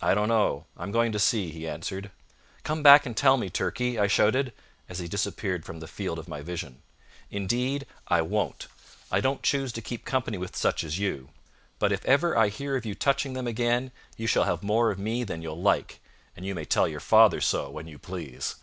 [0.00, 0.66] "I don't know.
[0.76, 2.12] I'm going to see," he answered.
[2.62, 4.52] "Come back and tell me, Turkey," I shouted,
[4.88, 6.82] as he disappeared from the field of my vision.
[7.32, 8.68] "Indeed I won't.
[9.10, 11.30] I don't choose to keep company with such as you.
[11.80, 15.00] But if ever I hear of you touching them again, you shall have more of
[15.00, 15.98] me than you'll like,
[16.36, 18.54] and you may tell your father so when you please."